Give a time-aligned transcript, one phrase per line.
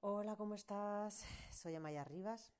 [0.00, 1.24] Hola, ¿cómo estás?
[1.50, 2.52] Soy Amaya Rivas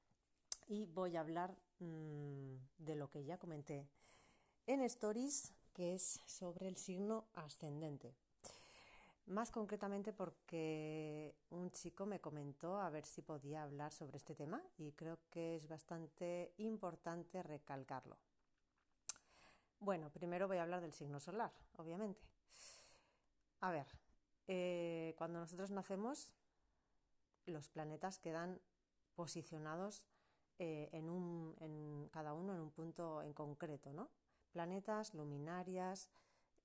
[0.66, 3.86] y voy a hablar mmm, de lo que ya comenté
[4.66, 8.12] en Stories, que es sobre el signo ascendente.
[9.26, 14.60] Más concretamente porque un chico me comentó a ver si podía hablar sobre este tema
[14.76, 18.18] y creo que es bastante importante recalcarlo.
[19.78, 22.20] Bueno, primero voy a hablar del signo solar, obviamente.
[23.60, 23.86] A ver,
[24.48, 26.34] eh, cuando nosotros nacemos,
[27.48, 28.60] los planetas quedan
[29.14, 30.06] posicionados
[30.58, 34.10] eh, en, un, en cada uno en un punto en concreto, ¿no?
[34.52, 36.08] Planetas, luminarias,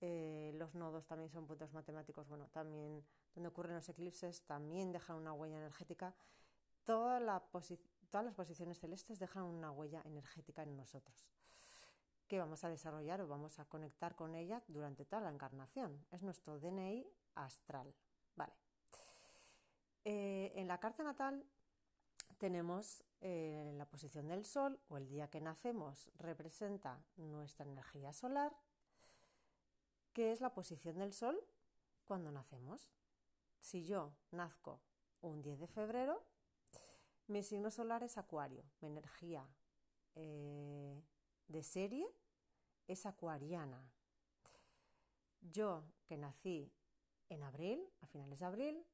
[0.02, 5.18] eh, los nodos también son puntos matemáticos, bueno, también donde ocurren los eclipses también dejan
[5.18, 6.16] una huella energética.
[6.84, 11.28] Todas las posiciones celestes dejan una huella energética en nosotros
[12.34, 16.04] que vamos a desarrollar o vamos a conectar con ella durante toda la encarnación.
[16.10, 17.94] Es nuestro DNI astral.
[18.36, 18.63] Vale.
[20.06, 21.46] Eh, en la carta natal
[22.38, 28.54] tenemos eh, la posición del Sol o el día que nacemos representa nuestra energía solar,
[30.12, 31.40] que es la posición del Sol
[32.04, 32.90] cuando nacemos.
[33.60, 34.82] Si yo nazco
[35.22, 36.26] un 10 de febrero,
[37.28, 39.48] mi signo solar es Acuario, mi energía
[40.16, 41.02] eh,
[41.48, 42.06] de serie
[42.88, 43.90] es acuariana.
[45.42, 46.74] Yo que nací
[47.30, 48.86] en abril, a finales de abril,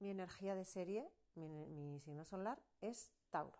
[0.00, 3.58] mi energía de serie, mi, signo solar es Tauro.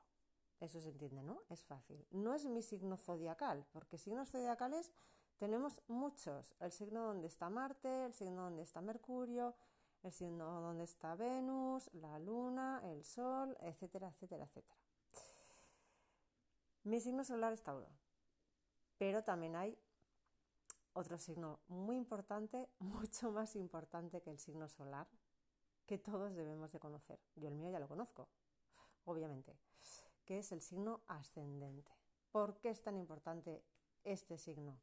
[0.58, 1.42] Eso se entiende, ¿no?
[1.48, 2.06] Es fácil.
[2.10, 4.90] No es mi signo zodiacal, porque signos zodiacales
[5.38, 6.54] tenemos muchos.
[6.60, 9.54] El signo donde está Marte, el signo donde está Mercurio,
[10.02, 14.76] el signo donde está Venus, la Luna, el Sol, etcétera, etcétera, etcétera.
[16.84, 17.88] Mi signo solar es Tauro,
[18.98, 19.78] pero también hay
[20.92, 25.06] otro signo muy importante, mucho más importante que el signo solar,
[25.90, 27.18] que todos debemos de conocer.
[27.34, 28.28] Yo el mío ya lo conozco,
[29.06, 29.58] obviamente,
[30.24, 31.90] que es el signo ascendente.
[32.30, 33.64] ¿Por qué es tan importante
[34.04, 34.78] este signo?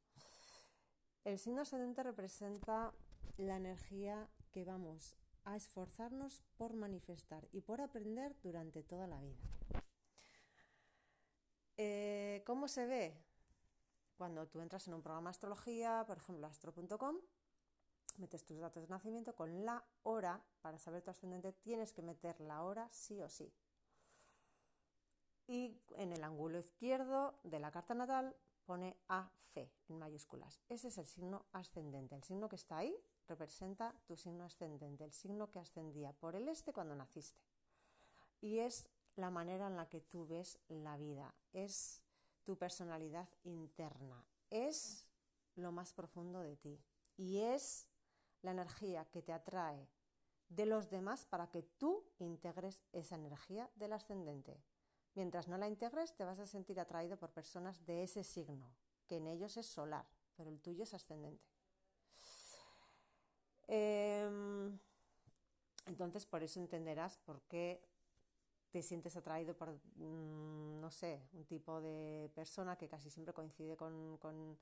[1.24, 2.94] El signo ascendente representa
[3.38, 5.16] la energía que vamos
[5.46, 9.48] a esforzarnos por manifestar y por aprender durante toda la vida.
[11.78, 13.18] Eh, ¿Cómo se ve?
[14.18, 17.16] Cuando tú entras en un programa de astrología, por ejemplo, astro.com,
[18.18, 22.40] metes tus datos de nacimiento con la hora, para saber tu ascendente tienes que meter
[22.42, 23.54] la hora sí o sí.
[25.48, 28.36] Y en el ángulo izquierdo de la carta natal
[28.66, 30.60] pone AC en mayúsculas.
[30.68, 32.16] Ese es el signo ascendente.
[32.16, 32.94] El signo que está ahí
[33.28, 37.42] representa tu signo ascendente, el signo que ascendía por el este cuando naciste.
[38.42, 42.04] Y es la manera en la que tú ves la vida, es
[42.44, 45.10] tu personalidad interna, es
[45.56, 46.80] lo más profundo de ti
[47.18, 47.90] y es
[48.42, 49.88] la energía que te atrae
[50.50, 54.62] de los demás para que tú integres esa energía del ascendente.
[55.14, 58.70] Mientras no la integres, te vas a sentir atraído por personas de ese signo,
[59.08, 60.06] que en ellos es solar,
[60.36, 61.44] pero el tuyo es ascendente.
[63.68, 64.80] Em,
[65.88, 67.82] entonces, por eso entenderás por qué
[68.72, 73.76] te sientes atraído por, mm, no sé, un tipo de persona que casi siempre coincide
[73.76, 74.58] con con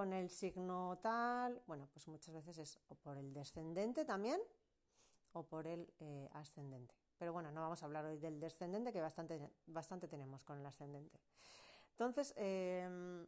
[0.00, 4.40] el signo tal, bueno, pues muchas veces es o por el descendente también
[5.32, 6.94] o por el eh, ascendente.
[7.18, 10.66] Pero bueno, no vamos a hablar hoy del descendente, que bastante, bastante tenemos con el
[10.66, 11.20] ascendente.
[11.90, 13.26] Entonces, em,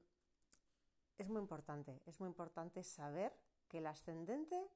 [1.19, 3.33] es muy importante, es muy importante saber
[3.69, 4.69] que el ascendente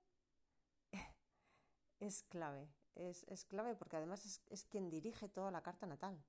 [2.00, 6.22] es clave, es, clave porque además es, es quien dirige toda la carta natal.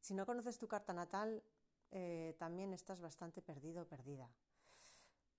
[0.00, 1.42] Si no conoces tu carta natal,
[1.92, 4.30] eh, también estás bastante perdido o perdida.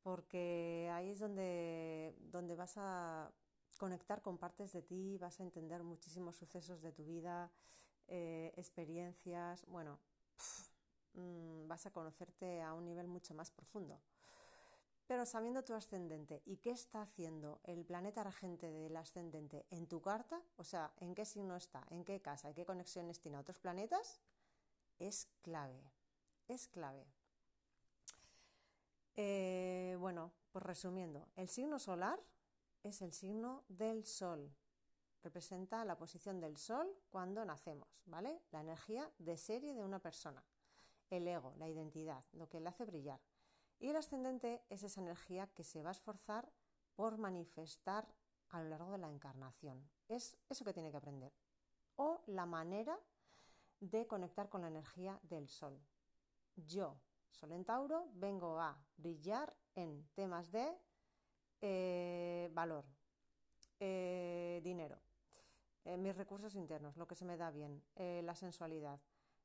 [0.04, 3.32] Porque ahí es donde, donde vas a
[3.78, 7.52] conectar con partes de ti, vas a entender muchísimos sucesos de tu vida,
[8.08, 10.00] eh, experiencias, bueno,
[11.14, 14.00] mm, vas a conocerte a un nivel mucho más profundo.
[15.08, 20.02] Pero sabiendo tu ascendente y qué está haciendo el planeta regente del ascendente en tu
[20.02, 23.42] carta, o sea, en qué signo está, en qué casa, en qué conexiones tiene a
[23.42, 24.22] otros planetas,
[25.00, 25.82] es clave
[26.52, 27.06] es clave.
[29.16, 32.20] Eh, bueno, pues resumiendo, el signo solar
[32.84, 34.54] es el signo del Sol.
[35.24, 38.42] Representa la posición del Sol cuando nacemos, ¿vale?
[38.52, 40.44] La energía de serie de una persona,
[41.10, 43.20] el ego, la identidad, lo que le hace brillar.
[43.80, 46.52] Y el ascendente es esa energía que se va a esforzar
[46.96, 48.08] por manifestar
[48.50, 49.90] a lo largo de la encarnación.
[50.08, 51.32] Es eso que tiene que aprender.
[51.96, 53.00] O la manera
[53.80, 55.80] de conectar con la energía del Sol
[56.56, 56.98] yo,
[57.30, 60.78] Sol en Tauro, vengo a brillar en temas de
[61.62, 62.86] eh, valor,
[63.80, 65.00] eh, dinero,
[65.86, 69.00] eh, mis recursos internos, lo que se me da bien, la sensualidad,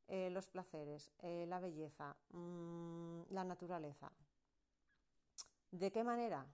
[0.09, 4.13] los placeres, la belleza, mmm, la naturaleza.
[5.71, 6.47] ¿De qué manera?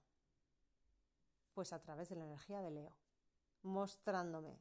[1.55, 2.97] Pues a través de la energía de Leo,
[3.63, 4.59] mostrándome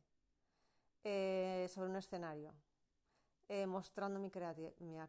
[1.03, 2.53] sobre un escenario,
[3.67, 4.31] mostrando mi,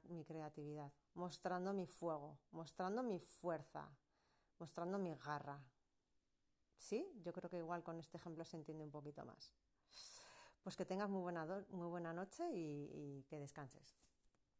[0.08, 3.88] mi, creatividad, mostrando mi fuego, mostrando mi fuerza,
[4.58, 5.60] mostrando mi garra.
[6.76, 7.08] ¿Sí?
[7.22, 9.54] Yo creo que igual con este ejemplo se entiende un poquito más.
[10.62, 14.01] Pues que tengas muy buena, muy buena noche y que descanses.